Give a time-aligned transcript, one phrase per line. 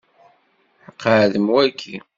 [1.01, 1.95] Qeɛdem waki.